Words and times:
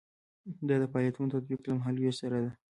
دا 0.67 0.75
د 0.81 0.83
فعالیتونو 0.91 1.33
تطبیق 1.35 1.59
له 1.63 1.73
مهال 1.79 1.95
ویش 1.97 2.15
سره 2.23 2.37
ده. 2.43 2.51